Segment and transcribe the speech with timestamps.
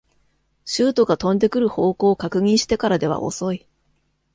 [0.65, 3.67] シュートが飛んでくる方向を確認してからでは遅い